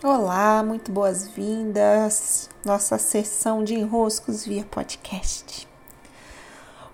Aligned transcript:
Olá, 0.00 0.62
muito 0.62 0.92
boas-vindas. 0.92 2.48
Nossa 2.64 2.98
sessão 2.98 3.64
de 3.64 3.74
enroscos 3.74 4.46
via 4.46 4.62
podcast. 4.62 5.66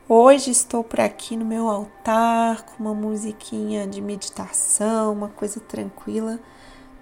Hoje 0.08 0.50
estou 0.50 0.83
por 0.83 1.00
aqui 1.00 1.36
no 1.36 1.44
meu 1.44 1.68
altar 1.68 2.62
com 2.62 2.82
uma 2.82 2.94
musiquinha 2.94 3.86
de 3.86 4.00
meditação, 4.00 5.12
uma 5.12 5.28
coisa 5.28 5.60
tranquila, 5.60 6.40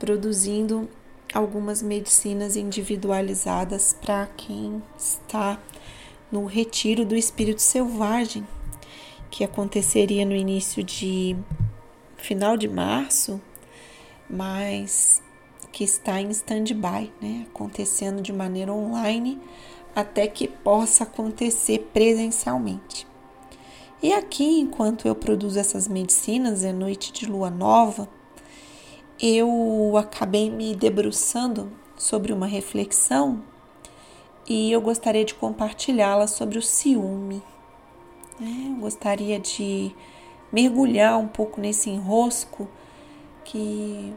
produzindo 0.00 0.90
algumas 1.32 1.80
medicinas 1.80 2.56
individualizadas 2.56 3.96
para 4.04 4.26
quem 4.36 4.82
está 4.98 5.56
no 6.32 6.46
retiro 6.46 7.04
do 7.04 7.14
espírito 7.14 7.62
selvagem, 7.62 8.44
que 9.30 9.44
aconteceria 9.44 10.26
no 10.26 10.34
início 10.34 10.82
de 10.82 11.36
final 12.16 12.56
de 12.56 12.66
março, 12.66 13.40
mas 14.28 15.22
que 15.72 15.82
está 15.82 16.20
em 16.20 16.28
stand-by, 16.30 17.10
né, 17.20 17.46
acontecendo 17.50 18.20
de 18.20 18.32
maneira 18.32 18.72
online 18.72 19.40
até 19.94 20.26
que 20.26 20.46
possa 20.46 21.04
acontecer 21.04 21.90
presencialmente. 21.92 23.06
E 24.02 24.12
aqui, 24.12 24.60
enquanto 24.60 25.06
eu 25.06 25.14
produzo 25.14 25.58
essas 25.58 25.86
medicinas, 25.88 26.64
é 26.64 26.72
noite 26.72 27.12
de 27.12 27.26
lua 27.26 27.50
nova, 27.50 28.08
eu 29.20 29.94
acabei 29.96 30.50
me 30.50 30.74
debruçando 30.74 31.70
sobre 31.96 32.32
uma 32.32 32.46
reflexão 32.46 33.42
e 34.48 34.72
eu 34.72 34.80
gostaria 34.80 35.24
de 35.24 35.34
compartilhá-la 35.34 36.26
sobre 36.26 36.58
o 36.58 36.62
ciúme. 36.62 37.40
Né? 38.40 38.70
Eu 38.70 38.80
gostaria 38.80 39.38
de 39.38 39.94
mergulhar 40.50 41.18
um 41.18 41.28
pouco 41.28 41.60
nesse 41.60 41.88
enrosco 41.88 42.68
que 43.44 44.12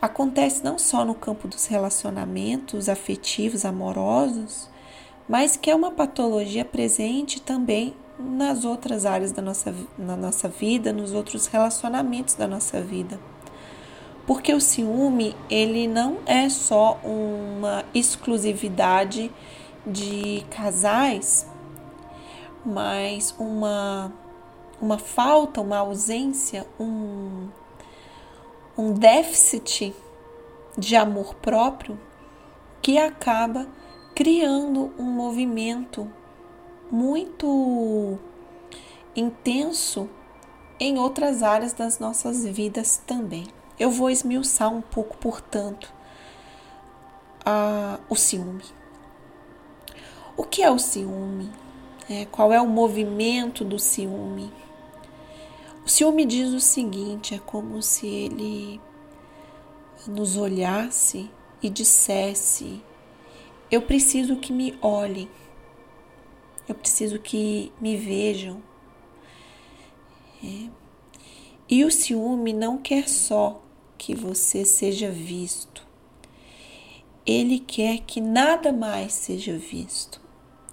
acontece 0.00 0.62
não 0.64 0.78
só 0.78 1.04
no 1.04 1.14
campo 1.14 1.48
dos 1.48 1.66
relacionamentos 1.66 2.88
afetivos, 2.88 3.64
amorosos, 3.64 4.68
mas 5.28 5.56
que 5.56 5.70
é 5.70 5.74
uma 5.74 5.90
patologia 5.90 6.64
presente 6.64 7.40
também 7.40 7.94
nas 8.18 8.64
outras 8.64 9.04
áreas 9.04 9.32
da 9.32 9.42
nossa, 9.42 9.74
na 9.98 10.16
nossa 10.16 10.48
vida, 10.48 10.92
nos 10.92 11.12
outros 11.12 11.46
relacionamentos 11.46 12.34
da 12.34 12.46
nossa 12.46 12.80
vida. 12.80 13.18
Porque 14.26 14.52
o 14.52 14.60
ciúme, 14.60 15.36
ele 15.48 15.86
não 15.86 16.18
é 16.26 16.48
só 16.48 16.98
uma 17.04 17.84
exclusividade 17.94 19.30
de 19.86 20.44
casais, 20.50 21.46
mas 22.64 23.34
uma, 23.38 24.12
uma 24.80 24.98
falta, 24.98 25.60
uma 25.60 25.78
ausência, 25.78 26.66
um, 26.80 27.48
um 28.76 28.92
déficit 28.92 29.94
de 30.76 30.96
amor 30.96 31.34
próprio 31.36 31.98
que 32.82 32.98
acaba 32.98 33.66
criando 34.14 34.92
um 34.98 35.04
movimento 35.04 36.10
muito 36.90 38.18
intenso 39.14 40.08
em 40.78 40.98
outras 40.98 41.42
áreas 41.42 41.72
das 41.72 41.98
nossas 41.98 42.44
vidas 42.44 43.02
também. 43.06 43.46
Eu 43.78 43.90
vou 43.90 44.10
esmiuçar 44.10 44.72
um 44.72 44.80
pouco, 44.80 45.16
portanto, 45.16 45.92
a, 47.44 47.98
o 48.08 48.16
ciúme. 48.16 48.64
O 50.36 50.44
que 50.44 50.62
é 50.62 50.70
o 50.70 50.78
ciúme? 50.78 51.50
É, 52.08 52.26
qual 52.26 52.52
é 52.52 52.60
o 52.60 52.68
movimento 52.68 53.64
do 53.64 53.78
ciúme? 53.78 54.52
O 55.86 55.88
ciúme 55.88 56.26
diz 56.26 56.52
o 56.52 56.58
seguinte: 56.58 57.32
é 57.32 57.38
como 57.38 57.80
se 57.80 58.08
ele 58.08 58.80
nos 60.08 60.36
olhasse 60.36 61.30
e 61.62 61.70
dissesse: 61.70 62.82
Eu 63.70 63.82
preciso 63.82 64.34
que 64.34 64.52
me 64.52 64.76
olhem, 64.82 65.30
eu 66.68 66.74
preciso 66.74 67.20
que 67.20 67.72
me 67.80 67.96
vejam. 67.96 68.60
É. 70.42 70.68
E 71.68 71.84
o 71.84 71.90
ciúme 71.92 72.52
não 72.52 72.78
quer 72.78 73.08
só 73.08 73.62
que 73.96 74.12
você 74.12 74.64
seja 74.64 75.08
visto, 75.08 75.86
ele 77.24 77.60
quer 77.60 78.00
que 78.00 78.20
nada 78.20 78.72
mais 78.72 79.12
seja 79.12 79.56
visto, 79.56 80.20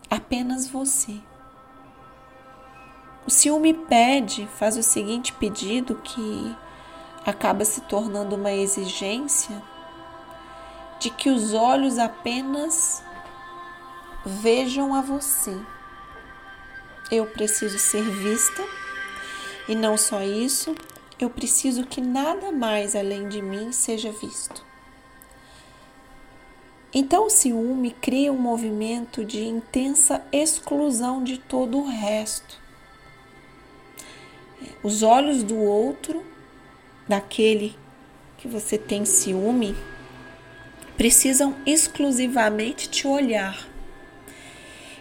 apenas 0.09 0.67
você. 0.67 1.21
O 3.25 3.31
ciúme 3.31 3.73
pede, 3.73 4.45
faz 4.47 4.75
o 4.75 4.83
seguinte 4.83 5.31
pedido 5.31 5.95
que 5.95 6.53
acaba 7.25 7.63
se 7.63 7.79
tornando 7.81 8.35
uma 8.35 8.51
exigência 8.51 9.63
de 10.99 11.09
que 11.09 11.29
os 11.29 11.53
olhos 11.53 11.97
apenas 11.97 13.01
vejam 14.25 14.93
a 14.93 15.01
você. 15.01 15.57
Eu 17.09 17.25
preciso 17.25 17.79
ser 17.79 18.03
vista 18.03 18.61
e 19.69 19.75
não 19.75 19.97
só 19.97 20.21
isso, 20.21 20.75
eu 21.17 21.29
preciso 21.29 21.85
que 21.85 22.01
nada 22.01 22.51
mais 22.51 22.93
além 22.93 23.29
de 23.29 23.41
mim 23.41 23.71
seja 23.71 24.11
visto. 24.11 24.65
Então 26.93 27.27
o 27.27 27.29
ciúme 27.29 27.91
cria 27.91 28.33
um 28.33 28.37
movimento 28.37 29.23
de 29.23 29.45
intensa 29.45 30.21
exclusão 30.29 31.23
de 31.23 31.37
todo 31.37 31.77
o 31.77 31.87
resto 31.87 32.62
os 34.81 35.03
olhos 35.03 35.43
do 35.43 35.57
outro, 35.57 36.23
daquele 37.07 37.75
que 38.37 38.47
você 38.47 38.77
tem 38.77 39.05
ciúme, 39.05 39.75
precisam 40.97 41.55
exclusivamente 41.65 42.89
te 42.89 43.07
olhar. 43.07 43.67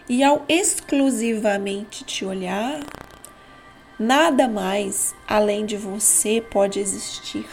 E 0.09 0.23
ao 0.23 0.45
exclusivamente 0.49 2.05
te 2.05 2.25
olhar, 2.25 2.81
nada 3.99 4.49
mais 4.49 5.15
além 5.27 5.65
de 5.65 5.77
você 5.77 6.41
pode 6.41 6.79
existir. 6.79 7.47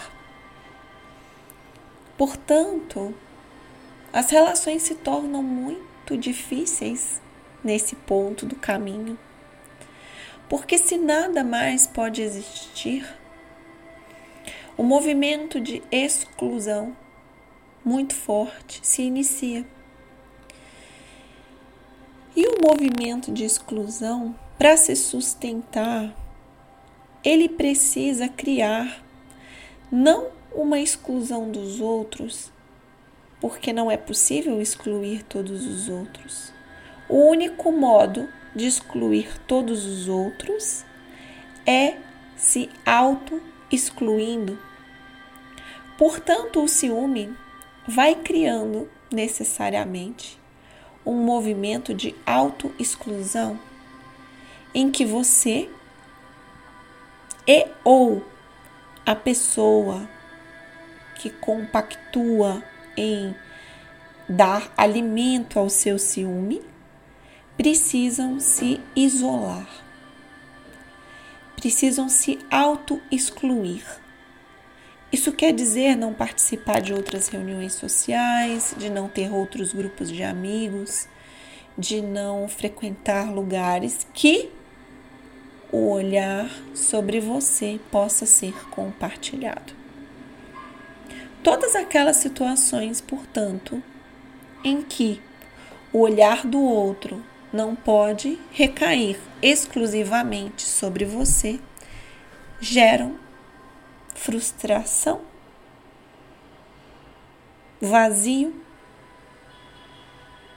Portanto, 2.18 3.14
as 4.12 4.30
relações 4.30 4.81
se 4.81 4.96
tornam 4.96 5.42
muito 5.42 6.18
difíceis 6.18 7.22
nesse 7.64 7.96
ponto 7.96 8.46
do 8.46 8.56
caminho. 8.56 9.18
Porque 10.50 10.80
se 10.80 10.98
nada 10.98 11.44
mais 11.44 11.86
pode 11.86 12.24
existir, 12.24 13.08
o 14.76 14.82
movimento 14.82 15.62
de 15.62 15.84
exclusão 15.92 16.98
muito 17.86 18.16
forte 18.16 18.80
se 18.82 19.04
inicia. 19.04 19.64
E 22.36 22.48
o 22.48 22.62
movimento 22.62 23.32
de 23.32 23.44
exclusão, 23.44 24.36
para 24.58 24.76
se 24.76 24.96
sustentar, 24.96 26.16
ele 27.24 27.48
precisa 27.50 28.28
criar 28.28 29.04
não 29.92 30.30
uma 30.54 30.80
exclusão 30.80 31.52
dos 31.52 31.80
outros, 31.80 32.52
porque 33.40 33.72
não 33.72 33.92
é 33.92 33.98
possível 33.98 34.62
excluir 34.62 35.24
todos 35.24 35.66
os 35.66 35.90
outros. 35.90 36.59
O 37.09 37.28
único 37.28 37.72
modo 37.72 38.30
de 38.56 38.68
excluir 38.68 39.40
todos 39.47 39.84
os 39.84 40.08
outros 40.08 40.86
é 41.66 41.97
se 42.36 42.70
auto-excluindo. 42.86 44.59
Portanto, 45.98 46.64
o 46.64 46.68
ciúme 46.68 47.36
vai 47.88 48.14
criando 48.14 48.88
necessariamente 49.12 50.40
um 51.03 51.16
movimento 51.16 51.96
de 51.96 52.16
auto-exclusão 52.28 53.59
em 54.72 54.92
que 54.92 55.03
você 55.03 55.68
e 57.48 57.66
ou 57.84 58.24
a 59.03 59.16
pessoa 59.16 60.08
que 61.16 61.31
compactua 61.31 62.64
em 62.96 63.36
dar 64.30 64.72
alimento 64.78 65.57
ao 65.57 65.68
seu 65.68 65.98
ciúme 65.98 66.69
precisam 67.60 68.40
se 68.40 68.80
isolar, 68.96 69.68
precisam 71.58 72.08
se 72.08 72.40
auto-excluir. 72.50 73.84
Isso 75.12 75.34
quer 75.34 75.52
dizer 75.52 75.98
não 75.98 76.14
participar 76.14 76.80
de 76.80 76.94
outras 76.94 77.28
reuniões 77.28 77.74
sociais, 77.74 78.74
de 78.78 78.90
não 78.90 79.10
ter 79.10 79.30
outros 79.30 79.74
grupos 79.74 80.10
de 80.10 80.24
amigos, 80.24 81.10
de 81.78 82.02
não 82.02 82.48
frequentar 82.48 83.30
lugares 83.30 84.08
que 84.14 84.50
o 85.70 85.90
olhar 85.90 86.50
sobre 86.74 87.20
você 87.20 87.78
possa 87.92 88.26
ser 88.26 88.54
compartilhado. 88.70 89.74
Todas 91.44 91.76
aquelas 91.76 92.16
situações, 92.16 93.02
portanto, 93.02 93.84
em 94.64 94.82
que 94.82 95.22
o 95.92 96.00
olhar 96.00 96.48
do 96.48 96.62
outro 96.62 97.22
não 97.51 97.75
pode 97.75 98.40
recair 98.51 99.19
exclusivamente 99.42 100.63
sobre 100.63 101.06
você, 101.06 101.60
geram 102.60 103.18
frustração, 104.13 105.22
vazio, 107.81 108.54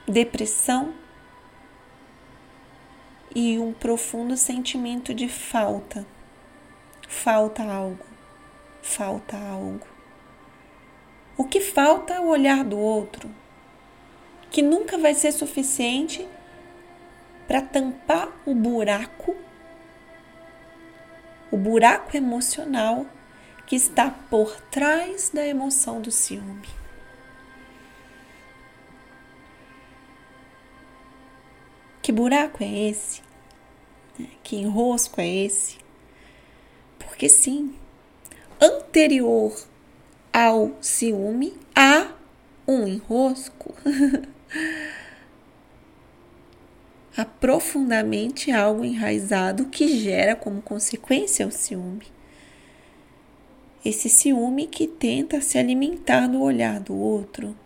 depressão 0.06 0.92
e 3.34 3.58
um 3.58 3.72
profundo 3.72 4.36
sentimento 4.36 5.14
de 5.14 5.28
falta. 5.28 6.04
Falta 7.08 7.62
algo, 7.62 8.04
falta 8.82 9.36
algo. 9.36 9.86
O 11.36 11.44
que 11.44 11.60
falta 11.60 12.14
é 12.14 12.20
o 12.20 12.26
olhar 12.26 12.64
do 12.64 12.78
outro, 12.78 13.30
que 14.50 14.60
nunca 14.60 14.98
vai 14.98 15.14
ser 15.14 15.32
suficiente 15.32 16.28
para 17.52 17.60
tampar 17.60 18.32
o 18.46 18.54
buraco, 18.54 19.36
o 21.50 21.56
buraco 21.58 22.16
emocional 22.16 23.04
que 23.66 23.76
está 23.76 24.10
por 24.10 24.58
trás 24.70 25.28
da 25.28 25.46
emoção 25.46 26.00
do 26.00 26.10
ciúme. 26.10 26.66
Que 32.00 32.10
buraco 32.10 32.64
é 32.64 32.88
esse? 32.88 33.20
Que 34.42 34.56
enrosco 34.56 35.20
é 35.20 35.28
esse? 35.28 35.76
Porque 36.98 37.28
sim, 37.28 37.74
anterior 38.58 39.54
ao 40.32 40.72
ciúme 40.80 41.52
há 41.76 42.12
um 42.66 42.86
enrosco. 42.88 43.74
há 47.16 47.24
profundamente 47.24 48.50
algo 48.50 48.84
enraizado 48.84 49.66
que 49.66 49.98
gera 49.98 50.34
como 50.34 50.62
consequência 50.62 51.46
o 51.46 51.50
ciúme. 51.50 52.06
Esse 53.84 54.08
ciúme 54.08 54.66
que 54.66 54.86
tenta 54.86 55.40
se 55.40 55.58
alimentar 55.58 56.26
do 56.26 56.40
olhar 56.40 56.80
do 56.80 56.94
outro, 56.94 57.56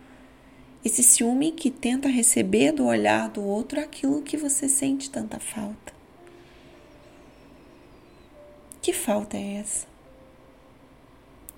esse 0.83 1.03
ciúme 1.03 1.51
que 1.51 1.71
tenta 1.71 2.07
receber 2.07 2.71
do 2.71 2.85
olhar 2.85 3.29
do 3.29 3.43
outro 3.43 3.79
aquilo 3.79 4.21
que 4.21 4.37
você 4.37 4.67
sente 4.67 5.09
tanta 5.09 5.39
falta. 5.39 5.93
Que 8.81 8.93
falta 8.93 9.37
é 9.37 9.55
essa? 9.55 9.87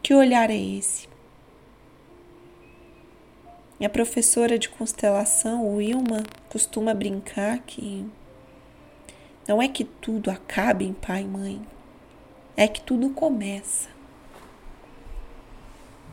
Que 0.02 0.14
olhar 0.14 0.50
é 0.50 0.58
esse? 0.58 1.09
Minha 3.80 3.90
professora 3.90 4.60
de 4.60 4.68
constelação, 4.68 5.76
Wilma, 5.76 6.24
costuma 6.50 6.94
brincar 6.94 7.60
que 7.60 8.06
não 9.48 9.62
é 9.62 9.70
que 9.70 9.86
tudo 9.86 10.30
acabe 10.30 10.86
em 10.86 10.94
pai 10.94 11.22
e 11.22 11.26
mãe, 11.26 11.62
é 12.58 12.68
que 12.68 12.82
tudo 12.82 13.10
começa. 13.12 13.88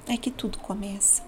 É 0.09 0.17
que 0.17 0.31
tudo 0.31 0.59
começa. 0.59 1.25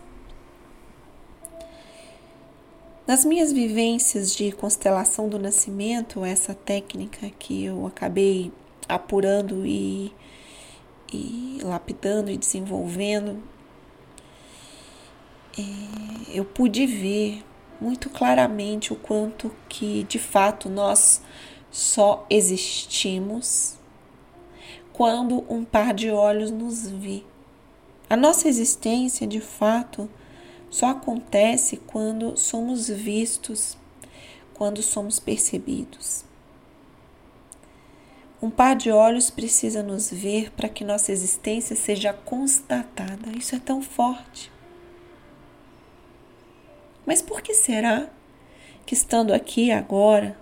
Nas 3.05 3.25
minhas 3.25 3.53
vivências 3.53 4.33
de 4.33 4.53
constelação 4.53 5.29
do 5.29 5.41
nascimento, 5.41 6.25
essa 6.25 6.55
técnica 6.55 7.31
que 7.37 7.65
eu 7.65 7.85
acabei 7.85 8.53
apurando 8.89 9.67
e, 9.67 10.15
e 11.13 11.59
lapidando 11.65 12.31
e 12.31 12.37
desenvolvendo, 12.37 13.43
eu 16.33 16.45
pude 16.45 16.87
ver 16.87 17.45
muito 17.81 18.11
claramente 18.11 18.93
o 18.93 18.97
quanto 18.97 19.55
que 19.69 20.05
de 20.05 20.19
fato 20.19 20.69
nós 20.69 21.23
só 21.71 22.27
existimos 22.29 23.77
quando 24.93 25.45
um 25.49 25.65
par 25.65 25.95
de 25.95 26.11
olhos 26.11 26.51
nos 26.51 26.89
vê. 26.89 27.23
A 28.11 28.17
nossa 28.17 28.49
existência 28.49 29.27
de 29.27 29.41
fato 29.41 30.11
só 30.71 30.89
acontece 30.89 31.77
quando 31.77 32.37
somos 32.37 32.89
vistos, 32.89 33.77
quando 34.55 34.83
somos 34.83 35.21
percebidos. 35.21 36.25
Um 38.41 38.51
par 38.51 38.77
de 38.77 38.91
olhos 38.91 39.31
precisa 39.31 39.83
nos 39.83 40.11
ver 40.11 40.51
para 40.53 40.69
que 40.69 40.85
nossa 40.85 41.13
existência 41.13 41.75
seja 41.75 42.13
constatada. 42.13 43.37
Isso 43.37 43.55
é 43.55 43.59
tão 43.59 43.83
forte. 43.83 44.51
Mas 47.09 47.23
por 47.23 47.41
que 47.41 47.55
será 47.55 48.07
que 48.85 48.93
estando 48.93 49.33
aqui 49.33 49.73
agora, 49.73 50.39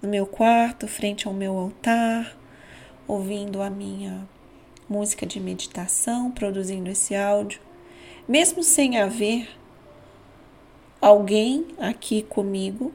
no 0.00 0.08
meu 0.08 0.24
quarto, 0.24 0.88
frente 0.88 1.28
ao 1.28 1.34
meu 1.34 1.58
altar, 1.58 2.34
ouvindo 3.06 3.60
a 3.60 3.68
minha 3.68 4.26
música 4.88 5.26
de 5.26 5.38
meditação, 5.38 6.30
produzindo 6.30 6.88
esse 6.88 7.14
áudio, 7.14 7.60
mesmo 8.26 8.62
sem 8.62 8.98
haver 8.98 9.46
alguém 10.98 11.66
aqui 11.76 12.22
comigo, 12.22 12.90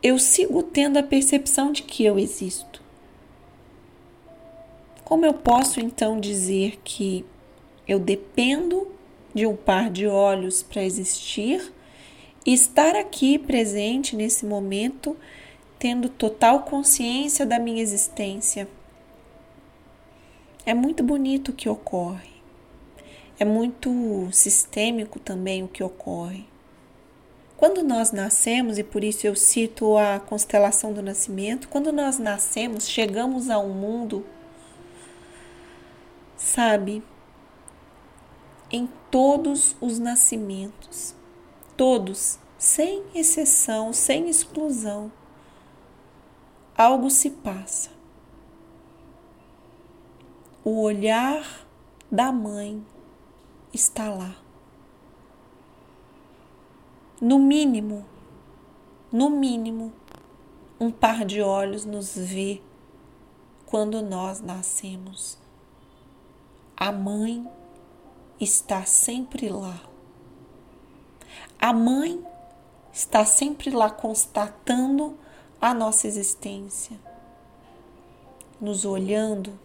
eu 0.00 0.20
sigo 0.20 0.62
tendo 0.62 1.00
a 1.00 1.02
percepção 1.02 1.72
de 1.72 1.82
que 1.82 2.04
eu 2.04 2.16
existo. 2.16 2.80
Como 5.04 5.26
eu 5.26 5.34
posso 5.34 5.80
então 5.80 6.20
dizer 6.20 6.78
que 6.84 7.24
eu 7.88 7.98
dependo 7.98 8.86
de 9.34 9.44
um 9.44 9.56
par 9.56 9.90
de 9.90 10.06
olhos 10.06 10.62
para 10.62 10.84
existir 10.84 11.76
estar 12.44 12.96
aqui 12.96 13.38
presente 13.38 14.16
nesse 14.16 14.46
momento, 14.46 15.16
tendo 15.78 16.08
total 16.08 16.62
consciência 16.62 17.44
da 17.44 17.58
minha 17.58 17.82
existência? 17.82 18.68
É 20.64 20.74
muito 20.74 21.02
bonito 21.02 21.48
o 21.50 21.54
que 21.54 21.68
ocorre. 21.68 22.38
É 23.38 23.44
muito 23.44 24.28
sistêmico 24.32 25.18
também 25.20 25.62
o 25.62 25.68
que 25.68 25.82
ocorre. 25.82 26.44
Quando 27.56 27.82
nós 27.82 28.12
nascemos, 28.12 28.78
e 28.78 28.84
por 28.84 29.02
isso 29.02 29.26
eu 29.26 29.34
cito 29.34 29.96
a 29.96 30.20
constelação 30.20 30.92
do 30.92 31.02
nascimento, 31.02 31.68
quando 31.68 31.92
nós 31.92 32.18
nascemos, 32.18 32.88
chegamos 32.88 33.50
a 33.50 33.58
um 33.58 33.72
mundo, 33.72 34.24
sabe, 36.36 37.02
em 38.70 38.88
todos 39.10 39.74
os 39.80 39.98
nascimentos, 39.98 41.16
todos, 41.78 42.40
sem 42.58 43.04
exceção, 43.14 43.92
sem 43.92 44.28
exclusão, 44.28 45.12
algo 46.76 47.08
se 47.08 47.30
passa. 47.30 47.90
O 50.64 50.82
olhar 50.82 51.64
da 52.10 52.32
mãe 52.32 52.84
está 53.72 54.10
lá. 54.10 54.34
No 57.20 57.38
mínimo, 57.38 58.04
no 59.12 59.30
mínimo, 59.30 59.92
um 60.80 60.90
par 60.90 61.24
de 61.24 61.40
olhos 61.40 61.84
nos 61.84 62.16
vê 62.16 62.60
quando 63.66 64.02
nós 64.02 64.40
nascemos. 64.40 65.38
A 66.76 66.90
mãe 66.90 67.48
está 68.40 68.84
sempre 68.84 69.48
lá. 69.48 69.87
A 71.60 71.72
mãe 71.72 72.24
está 72.92 73.24
sempre 73.24 73.70
lá 73.70 73.90
constatando 73.90 75.18
a 75.60 75.74
nossa 75.74 76.06
existência, 76.06 76.98
nos 78.60 78.84
olhando 78.84 79.58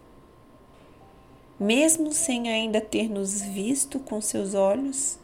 mesmo 1.59 2.11
sem 2.11 2.49
ainda 2.49 2.81
ter 2.81 3.09
nos 3.09 3.41
visto 3.41 3.99
com 3.99 4.19
seus 4.19 4.53
olhos, 4.53 5.17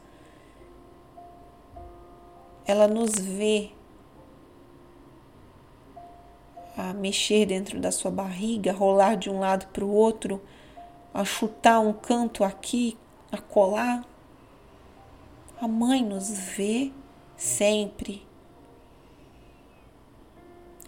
ela 2.65 2.87
nos 2.87 3.11
vê 3.15 3.71
a 6.77 6.93
mexer 6.93 7.45
dentro 7.45 7.79
da 7.79 7.91
sua 7.91 8.09
barriga, 8.09 8.71
a 8.71 8.75
rolar 8.75 9.15
de 9.15 9.29
um 9.29 9.39
lado 9.39 9.67
para 9.67 9.83
o 9.83 9.91
outro, 9.91 10.41
a 11.13 11.25
chutar 11.25 11.81
um 11.81 11.91
canto 11.91 12.43
aqui, 12.43 12.97
a 13.31 13.37
colar. 13.37 14.05
A 15.61 15.67
mãe 15.67 16.01
nos 16.01 16.29
vê 16.29 16.89
sempre. 17.35 18.25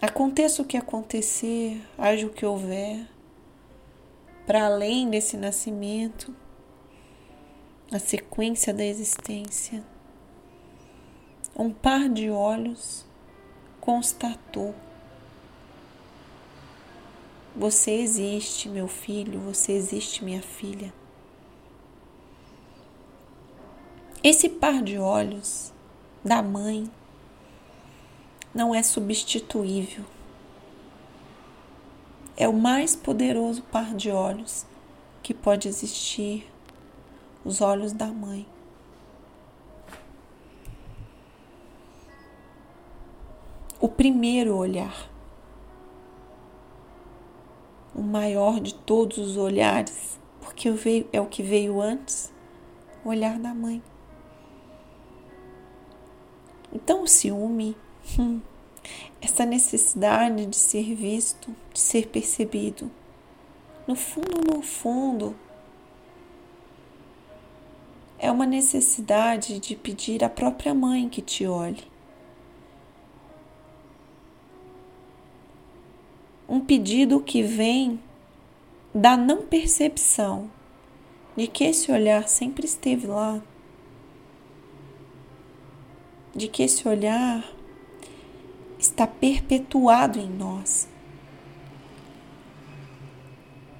Aconteça 0.01 0.61
o 0.61 0.65
que 0.65 0.77
acontecer, 0.77 1.85
haja 1.97 2.25
o 2.25 2.29
que 2.29 2.45
houver, 2.45 3.05
para 4.47 4.67
além 4.67 5.09
desse 5.09 5.35
nascimento, 5.35 6.33
a 7.91 7.99
sequência 7.99 8.73
da 8.73 8.85
existência. 8.85 9.83
Um 11.53 11.69
par 11.69 12.07
de 12.07 12.29
olhos 12.29 13.05
constatou: 13.81 14.73
Você 17.57 17.91
existe, 17.91 18.69
meu 18.69 18.87
filho, 18.87 19.37
você 19.41 19.73
existe, 19.73 20.23
minha 20.23 20.41
filha. 20.41 21.00
Esse 24.23 24.47
par 24.47 24.83
de 24.83 24.99
olhos 24.99 25.73
da 26.23 26.43
mãe 26.43 26.87
não 28.53 28.75
é 28.75 28.83
substituível. 28.83 30.05
É 32.37 32.47
o 32.47 32.53
mais 32.53 32.95
poderoso 32.95 33.63
par 33.63 33.95
de 33.95 34.11
olhos 34.11 34.63
que 35.23 35.33
pode 35.33 35.67
existir 35.67 36.47
os 37.43 37.61
olhos 37.61 37.93
da 37.93 38.05
mãe. 38.05 38.45
O 43.79 43.87
primeiro 43.87 44.55
olhar, 44.55 45.09
o 47.95 48.03
maior 48.03 48.59
de 48.59 48.75
todos 48.75 49.17
os 49.17 49.35
olhares, 49.35 50.19
porque 50.39 50.69
é 51.11 51.19
o 51.19 51.25
que 51.25 51.41
veio 51.41 51.81
antes 51.81 52.31
o 53.03 53.09
olhar 53.09 53.39
da 53.39 53.51
mãe. 53.51 53.81
Então, 56.73 57.03
o 57.03 57.07
ciúme, 57.07 57.75
hum, 58.17 58.39
essa 59.21 59.45
necessidade 59.45 60.45
de 60.45 60.55
ser 60.55 60.95
visto, 60.95 61.55
de 61.73 61.79
ser 61.79 62.07
percebido, 62.07 62.89
no 63.87 63.95
fundo, 63.95 64.55
no 64.55 64.61
fundo, 64.61 65.35
é 68.17 68.31
uma 68.31 68.45
necessidade 68.45 69.59
de 69.59 69.75
pedir 69.75 70.23
à 70.23 70.29
própria 70.29 70.73
mãe 70.73 71.09
que 71.09 71.21
te 71.21 71.45
olhe. 71.45 71.83
Um 76.47 76.59
pedido 76.59 77.19
que 77.19 77.41
vem 77.41 77.99
da 78.93 79.17
não 79.17 79.41
percepção 79.41 80.51
de 81.35 81.47
que 81.47 81.63
esse 81.63 81.91
olhar 81.91 82.27
sempre 82.27 82.65
esteve 82.65 83.07
lá, 83.07 83.41
de 86.35 86.47
que 86.47 86.63
esse 86.63 86.87
olhar 86.87 87.45
está 88.79 89.05
perpetuado 89.05 90.19
em 90.19 90.29
nós. 90.29 90.87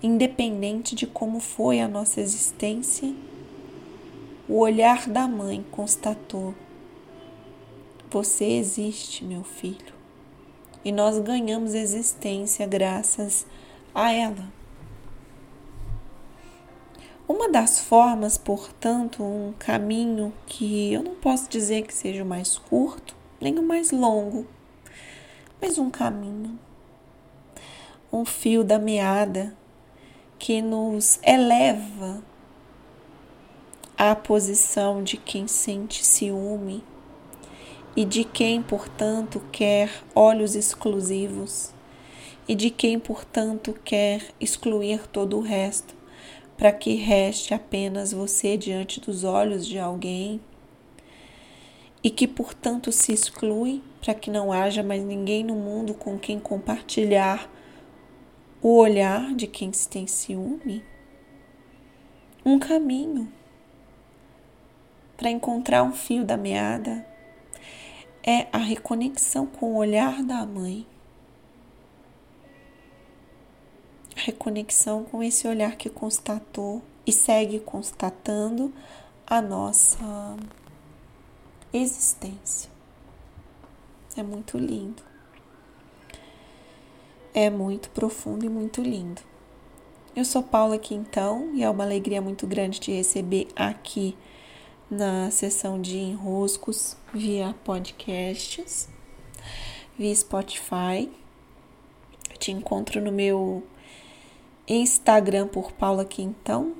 Independente 0.04 0.96
de 0.96 1.06
como 1.06 1.40
foi 1.40 1.80
a 1.80 1.88
nossa 1.88 2.20
existência, 2.22 3.14
o 4.48 4.60
olhar 4.60 5.08
da 5.08 5.28
mãe 5.28 5.66
constatou: 5.72 6.54
Você 8.10 8.46
existe, 8.46 9.24
meu 9.24 9.44
filho. 9.44 9.94
E 10.84 10.92
nós 10.92 11.20
ganhamos 11.20 11.76
existência 11.76 12.66
graças 12.66 13.46
a 13.94 14.12
ela. 14.12 14.61
Uma 17.34 17.48
das 17.48 17.80
formas, 17.80 18.38
portanto, 18.38 19.24
um 19.24 19.54
caminho 19.58 20.34
que 20.46 20.92
eu 20.92 21.02
não 21.02 21.16
posso 21.16 21.50
dizer 21.50 21.84
que 21.84 21.94
seja 21.94 22.24
o 22.24 22.26
mais 22.26 22.58
curto, 22.58 23.16
nem 23.40 23.58
o 23.58 23.64
mais 23.64 23.90
longo, 23.90 24.46
mas 25.62 25.78
um 25.78 25.90
caminho, 25.90 26.60
um 28.12 28.26
fio 28.26 28.66
da 28.66 28.78
meada 28.78 29.56
que 30.38 30.62
nos 30.62 31.22
eleva 31.24 32.22
à 33.98 34.14
posição 34.14 35.02
de 35.02 35.16
quem 35.16 35.48
sente 35.48 36.06
ciúme 36.06 36.84
e 37.96 38.04
de 38.04 38.26
quem, 38.26 38.62
portanto, 38.62 39.42
quer 39.54 39.90
olhos 40.14 40.54
exclusivos 40.54 41.72
e 42.46 42.56
de 42.56 42.70
quem, 42.70 43.00
portanto, 43.00 43.74
quer 43.86 44.22
excluir 44.38 45.08
todo 45.08 45.38
o 45.38 45.42
resto 45.42 46.01
para 46.62 46.72
que 46.72 46.94
reste 46.94 47.56
apenas 47.56 48.14
você 48.14 48.56
diante 48.56 49.02
dos 49.02 49.24
olhos 49.24 49.66
de 49.66 49.80
alguém 49.80 50.40
e 52.04 52.10
que, 52.12 52.28
portanto, 52.28 52.92
se 52.92 53.12
exclui 53.12 53.82
para 54.00 54.14
que 54.14 54.30
não 54.30 54.54
haja 54.54 54.84
mais 54.84 55.04
ninguém 55.04 55.44
no 55.44 55.56
mundo 55.56 55.96
com 55.96 56.20
quem 56.20 56.40
compartilhar 56.40 57.50
o 58.62 58.78
olhar 58.78 59.34
de 59.34 59.48
quem 59.48 59.74
se 59.74 59.90
tem 59.90 60.06
ciúme? 60.06 60.86
Um 62.46 62.60
caminho 62.60 63.34
para 65.18 65.32
encontrar 65.32 65.82
um 65.82 65.94
fio 65.94 66.24
da 66.24 66.38
meada 66.38 67.04
é 68.24 68.46
a 68.54 68.60
reconexão 68.60 69.48
com 69.48 69.74
o 69.74 69.78
olhar 69.78 70.22
da 70.22 70.46
mãe. 70.46 70.86
Reconexão 74.24 75.04
com 75.04 75.24
esse 75.24 75.48
olhar 75.48 75.76
que 75.76 75.90
constatou 75.90 76.82
e 77.06 77.12
segue 77.12 77.60
constatando 77.60 78.72
a 79.26 79.42
nossa 79.42 80.38
existência. 81.74 82.70
É 84.16 84.22
muito 84.22 84.58
lindo. 84.58 85.02
É 87.34 87.50
muito 87.50 87.90
profundo 87.90 88.46
e 88.46 88.50
muito 88.50 88.82
lindo. 88.82 89.22
Eu 90.16 90.26
sou 90.26 90.44
Paula 90.44 90.76
aqui 90.76 90.94
então 90.94 91.56
e 91.56 91.64
é 91.64 91.70
uma 91.70 91.86
alegria 91.86 92.22
muito 92.22 92.46
grande 92.46 92.80
te 92.80 92.92
receber 92.92 93.48
aqui 93.56 94.16
na 94.90 95.32
sessão 95.32 95.82
de 95.82 95.98
enroscos 95.98 96.98
via 97.14 97.56
podcasts, 97.64 98.90
via 99.98 100.14
Spotify. 100.14 101.10
Eu 102.30 102.38
te 102.38 102.52
encontro 102.52 103.02
no 103.02 103.12
meu 103.12 103.64
Instagram 104.74 105.48
por 105.48 105.74
Paula 105.74 106.06
Quintão. 106.06 106.74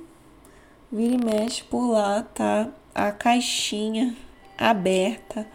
Vira 0.90 1.14
e 1.14 1.22
mexe 1.22 1.62
por 1.64 1.90
lá, 1.90 2.22
tá? 2.22 2.68
A 2.94 3.12
caixinha 3.12 4.16
aberta 4.56 5.46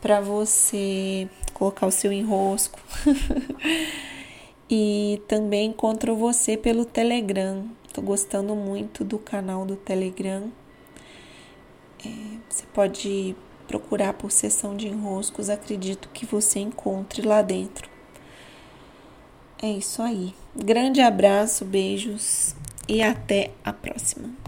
para 0.00 0.20
você 0.20 1.28
colocar 1.52 1.86
o 1.86 1.90
seu 1.90 2.12
enrosco. 2.12 2.78
e 4.70 5.20
também 5.26 5.70
encontro 5.70 6.14
você 6.14 6.56
pelo 6.56 6.84
Telegram. 6.84 7.68
Tô 7.92 8.00
gostando 8.00 8.54
muito 8.54 9.02
do 9.02 9.18
canal 9.18 9.66
do 9.66 9.74
Telegram. 9.74 10.50
É, 12.06 12.08
você 12.48 12.64
pode 12.72 13.34
procurar 13.66 14.12
por 14.14 14.30
sessão 14.30 14.76
de 14.76 14.86
enroscos, 14.86 15.50
acredito 15.50 16.08
que 16.10 16.24
você 16.24 16.60
encontre 16.60 17.22
lá 17.22 17.42
dentro. 17.42 17.89
É 19.62 19.70
isso 19.70 20.00
aí. 20.00 20.32
Grande 20.56 21.00
abraço, 21.00 21.64
beijos 21.64 22.54
e 22.88 23.02
até 23.02 23.50
a 23.62 23.72
próxima. 23.72 24.40